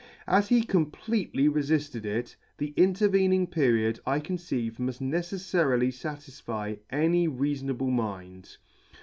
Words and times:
As 0.27 0.49
he 0.49 0.63
completely 0.63 1.47
refitted 1.47 2.07
it, 2.07 2.35
the 2.57 2.73
intervening 2.75 3.45
period 3.45 3.99
I 4.03 4.19
conceive 4.19 4.79
mutt 4.79 4.95
neceflarily 4.99 5.89
fatisfy 5.93 6.77
any 6.89 7.27
reafon 7.27 7.69
able 7.69 7.91
mind. 7.91 8.57